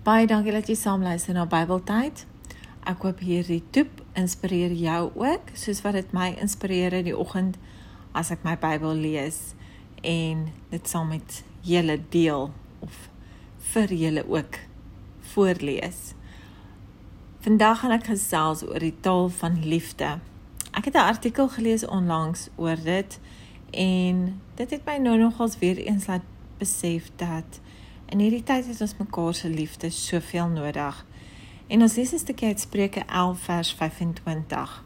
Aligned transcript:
Baie 0.00 0.24
dankie 0.24 0.52
dat 0.54 0.64
jy 0.64 0.78
saam 0.80 1.02
luister 1.04 1.34
na 1.36 1.42
Bybeltyd. 1.44 2.22
Ek 2.88 3.02
hoop 3.04 3.18
hierdie 3.20 3.60
toep 3.68 3.98
inspireer 4.16 4.72
jou 4.72 5.10
ook, 5.12 5.50
soos 5.52 5.82
wat 5.84 5.98
dit 5.98 6.14
my 6.16 6.30
inspireer 6.40 6.94
in 6.96 7.04
die 7.10 7.12
oggend 7.12 7.58
as 8.16 8.30
ek 8.32 8.40
my 8.40 8.54
Bybel 8.56 8.96
lees 8.96 9.52
en 10.00 10.46
dit 10.70 10.88
saam 10.88 11.12
met 11.12 11.42
julle 11.68 11.98
deel 12.16 12.48
of 12.80 12.96
vir 13.74 13.92
julle 13.92 14.24
ook 14.24 14.56
voorlees. 15.34 16.14
Vandag 17.44 17.82
gaan 17.82 17.92
ek 17.98 18.08
gesels 18.08 18.64
oor 18.64 18.80
die 18.80 18.96
taal 19.04 19.28
van 19.36 19.60
liefde. 19.60 20.16
Ek 20.72 20.88
het 20.88 20.96
'n 20.96 21.12
artikel 21.12 21.52
gelees 21.52 21.84
onlangs 21.84 22.48
oor 22.56 22.80
dit 22.80 23.20
en 23.76 24.40
dit 24.56 24.70
het 24.70 24.86
my 24.88 24.96
nou 24.96 25.18
nogals 25.18 25.60
weer 25.60 25.76
eens 25.76 26.08
laat 26.08 26.24
besef 26.56 27.12
dat 27.20 27.60
in 28.10 28.18
hierdie 28.18 28.42
tyd 28.42 28.66
het 28.66 28.80
ons 28.82 28.96
mekaar 28.98 29.34
se 29.34 29.48
liefde 29.48 29.90
soveel 29.94 30.48
nodig. 30.50 31.04
En 31.70 31.82
ons 31.82 31.94
lees 31.94 32.12
'n 32.12 32.18
stukkie 32.18 32.48
uit 32.48 32.60
Spreuke 32.60 33.04
11 33.06 33.38
vers 33.38 33.72
25. 33.72 34.84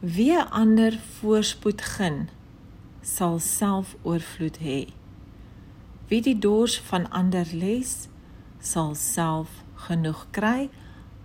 Wie 0.00 0.38
ander 0.38 0.98
voorspoed 1.20 1.82
gun, 1.82 2.28
sal 3.00 3.38
self 3.38 3.96
oorvloed 4.02 4.58
hê. 4.58 4.92
Wie 6.08 6.20
die 6.22 6.38
dors 6.38 6.80
van 6.80 7.10
ander 7.10 7.46
les, 7.52 8.08
sal 8.58 8.94
self 8.94 9.48
genoeg 9.74 10.26
kry 10.30 10.68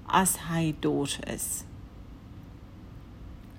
as 0.05 0.37
hy 0.49 0.75
dors 0.79 1.19
is. 1.19 1.63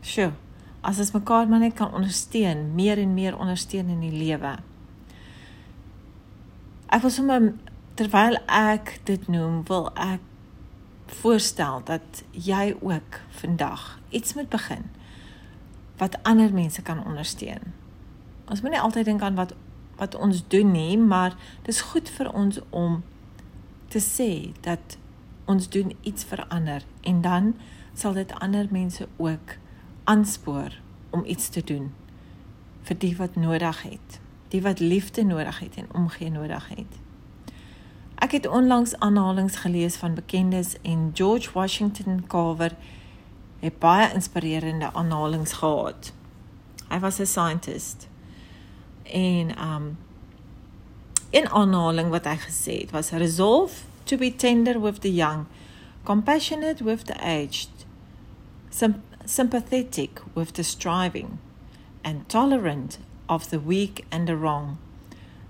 Sjoe, 0.00 0.32
as 0.80 0.98
ons 0.98 1.12
mekaar 1.12 1.48
maar 1.48 1.58
net 1.58 1.74
kan 1.74 1.92
ondersteun, 1.92 2.74
meer 2.74 2.98
en 2.98 3.14
meer 3.14 3.38
ondersteun 3.38 3.88
in 3.88 4.00
die 4.00 4.14
lewe. 4.14 4.56
Ek 6.86 7.02
wil 7.02 7.10
sommer 7.10 7.52
terwyl 7.98 8.38
ek 8.46 9.00
dit 9.08 9.28
noem, 9.32 9.62
wil 9.66 9.90
ek 9.94 10.22
voorstel 11.20 11.80
dat 11.86 12.22
jy 12.30 12.76
ook 12.80 13.20
vandag 13.40 13.98
iets 14.10 14.34
moet 14.34 14.48
begin 14.48 14.86
wat 15.96 16.18
ander 16.22 16.52
mense 16.52 16.82
kan 16.82 17.04
ondersteun. 17.04 17.72
Ons 18.50 18.60
moet 18.60 18.70
nie 18.70 18.80
altyd 18.80 19.04
dink 19.04 19.22
aan 19.22 19.38
wat 19.38 19.54
wat 19.96 20.14
ons 20.14 20.42
doen 20.52 20.70
nie, 20.70 20.98
maar 20.98 21.32
dis 21.64 21.80
goed 21.80 22.10
vir 22.18 22.28
ons 22.36 22.58
om 22.70 22.98
te 23.88 24.00
sê 24.04 24.52
dat 24.60 24.98
ons 25.48 25.68
doen 25.72 25.94
iets 26.02 26.26
vir 26.28 26.42
ander 26.52 26.84
en 27.00 27.22
dan 27.24 27.54
sal 27.96 28.12
dit 28.12 28.34
ander 28.44 28.68
mense 28.70 29.08
ook 29.16 29.56
aanspoor 30.04 30.76
om 31.10 31.24
iets 31.24 31.48
te 31.48 31.64
doen 31.64 31.88
vir 32.82 32.98
die 32.98 33.14
wat 33.16 33.40
nodig 33.40 33.82
het, 33.82 34.20
die 34.48 34.62
wat 34.62 34.78
liefde 34.78 35.24
nodig 35.24 35.58
het 35.58 35.74
en 35.76 35.88
omgee 35.92 36.30
nodig 36.30 36.68
het. 36.68 36.98
Ek 38.14 38.32
het 38.32 38.46
onlangs 38.46 38.98
aanhalinge 38.98 39.48
gelees 39.48 39.96
van 39.96 40.14
bekendes 40.14 40.76
en 40.82 41.10
George 41.14 41.50
Washington 41.52 42.24
Carver 42.26 42.76
het 43.58 43.78
baie 43.78 44.12
inspirerende 44.14 44.92
aanhalinge 44.92 45.46
gehad. 45.46 46.12
Hy 46.88 46.98
was 46.98 47.18
'n 47.18 47.26
scientist. 47.26 48.08
En 49.02 49.62
um 49.62 49.98
in 51.30 51.48
aanhaling 51.48 52.10
wat 52.10 52.24
hy 52.24 52.36
gesê 52.36 52.80
het 52.80 52.90
was 52.90 53.10
resolve 53.10 53.74
to 54.04 54.16
be 54.16 54.36
tender 54.36 54.80
with 54.80 55.00
the 55.00 55.14
young, 55.14 55.46
compassionate 56.02 56.84
with 56.84 57.06
the 57.06 57.20
aged, 57.20 57.86
sympathetic 59.24 60.22
with 60.32 60.54
the 60.54 60.62
striving, 60.62 61.38
and 62.02 62.28
tolerant 62.28 62.98
of 63.28 63.50
the 63.50 63.60
weak 63.60 64.04
and 64.10 64.26
the 64.26 64.36
wrong. 64.36 64.78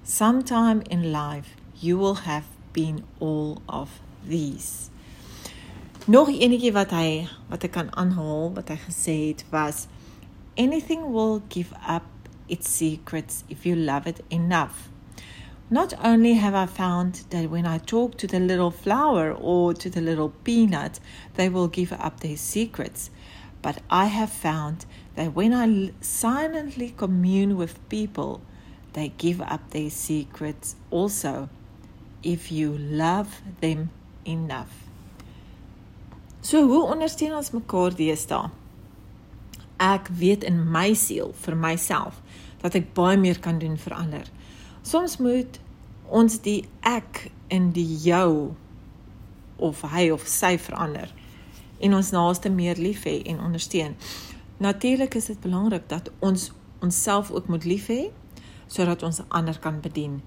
Sometime 0.02 0.82
in 0.90 1.12
life 1.12 1.56
you 1.80 1.98
will 1.98 2.26
have 2.26 2.44
been 2.72 3.04
all 3.20 3.62
of 3.68 4.00
these. 4.24 4.90
Nog 6.06 6.28
enetjie 6.28 6.72
wat 6.72 6.92
hy 6.94 7.26
wat 7.50 7.64
ek 7.66 7.72
kan 7.74 7.88
aanhaal 7.98 8.52
wat 8.54 8.68
hy 8.70 8.76
gesê 8.84 9.16
het 9.28 9.42
was 9.50 9.86
anything 10.56 11.10
will 11.12 11.42
give 11.48 11.72
up 11.86 12.06
its 12.48 12.70
secrets 12.70 13.42
if 13.48 13.66
you 13.66 13.74
love 13.74 14.06
it 14.06 14.22
enough. 14.30 14.88
Not 15.68 15.94
only 16.04 16.34
have 16.34 16.54
I 16.54 16.66
found 16.66 17.24
that 17.30 17.50
when 17.50 17.66
I 17.66 17.78
talk 17.78 18.16
to 18.18 18.28
the 18.28 18.38
little 18.38 18.70
flower 18.70 19.32
or 19.32 19.74
to 19.74 19.90
the 19.90 20.00
little 20.00 20.30
peanut, 20.44 21.00
they 21.34 21.48
will 21.48 21.66
give 21.66 21.92
up 21.92 22.20
their 22.20 22.36
secrets, 22.36 23.10
but 23.62 23.82
I 23.90 24.04
have 24.06 24.30
found 24.30 24.86
that 25.16 25.34
when 25.34 25.52
I 25.52 25.92
silently 26.00 26.94
commune 26.96 27.56
with 27.56 27.76
people, 27.88 28.40
they 28.92 29.12
give 29.18 29.40
up 29.40 29.70
their 29.70 29.90
secrets 29.90 30.76
also, 30.90 31.48
if 32.22 32.52
you 32.52 32.76
love 32.78 33.40
them 33.60 33.90
enough. 34.24 34.84
So 36.40 36.66
hoe 36.68 36.86
ondersteun 36.92 37.34
ons 37.34 37.50
mekaar 37.50 37.94
deesdae? 37.98 38.50
Ek 39.82 40.08
weet 40.14 40.44
in 40.46 40.60
my 40.72 40.92
siel 40.96 41.32
vir 41.42 41.56
myself 41.58 42.20
dat 42.62 42.76
ek 42.78 42.92
baie 42.96 43.18
meer 43.20 43.40
kan 43.42 43.58
doen 43.60 43.76
vir 43.80 43.96
ander. 43.96 44.28
Soms 44.86 45.18
moet 45.18 45.58
ons 46.06 46.38
die 46.44 46.62
ek 46.86 47.26
in 47.52 47.72
die 47.74 47.88
jou 48.06 48.54
of 49.58 49.82
hy 49.90 50.06
of 50.14 50.26
sy 50.30 50.54
verander 50.60 51.10
en 51.82 51.98
ons 51.98 52.12
naaste 52.14 52.52
meer 52.52 52.78
lief 52.80 53.04
hê 53.08 53.18
en 53.28 53.42
ondersteun. 53.48 53.98
Natuurlik 54.56 55.14
is 55.14 55.24
dit 55.24 55.40
belangrik 55.40 55.88
dat 55.88 56.10
ons 56.18 56.52
onsself 56.80 57.30
ook 57.30 57.46
moet 57.46 57.64
lief 57.64 57.86
hê 57.86 58.08
sodat 58.66 59.02
ons 59.02 59.20
ander 59.28 59.58
kan 59.58 59.80
bedien. 59.80 60.22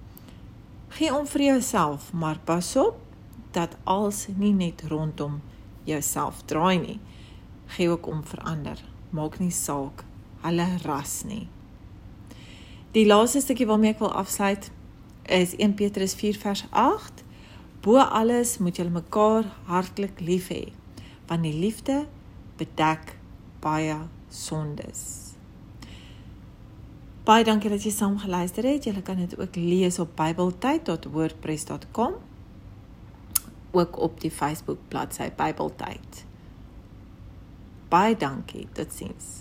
Gee 0.87 1.13
om 1.15 1.25
vir 1.27 1.41
jouself, 1.41 2.13
maar 2.13 2.39
pas 2.43 2.75
op 2.75 2.99
dat 3.51 3.77
alles 3.83 4.27
nie 4.35 4.53
net 4.53 4.83
rondom 4.87 5.41
jouself 5.83 6.41
draai 6.45 6.77
nie. 6.79 6.99
Gee 7.65 7.89
ook 7.89 8.07
om 8.07 8.23
vir 8.23 8.39
ander. 8.39 8.83
Maak 9.09 9.39
nie 9.39 9.51
saak 9.51 10.05
hulle 10.41 10.67
ras 10.85 11.23
nie. 11.25 11.47
Die 12.93 13.05
laaste 13.05 13.41
stukkie 13.41 13.67
waarmee 13.67 13.93
ek 13.93 14.03
wil 14.05 14.13
afsluit 14.13 14.69
is 15.25 15.55
1 15.57 15.73
Petrus 15.73 16.13
4 16.17 16.37
vers 16.41 16.63
8. 16.69 17.25
Bo 17.81 17.97
alles 17.97 18.57
moet 18.57 18.77
julle 18.77 18.93
mekaar 18.93 19.49
hartlik 19.65 20.21
lief 20.21 20.49
hê, 20.53 20.71
want 21.27 21.45
die 21.45 21.53
liefde 21.53 22.05
bedek 22.57 23.17
baie 23.63 23.97
sondes. 24.29 25.33
Baie 27.27 27.43
dankie 27.45 27.69
dat 27.69 27.83
jy 27.85 27.91
saam 27.93 28.17
geluister 28.17 28.63
het. 28.65 28.83
Jy 28.87 29.01
kan 29.05 29.17
dit 29.21 29.37
ook 29.39 29.55
lees 29.55 29.99
op 29.99 30.15
bybeltyd.wordpress.com 30.17 32.13
ook 33.71 33.99
op 33.99 34.21
die 34.21 34.31
Facebook 34.31 34.77
bladsy 34.87 35.29
Bybeltyd. 35.35 36.25
Baie 37.89 38.17
dankie. 38.17 38.67
Totsiens. 38.73 39.37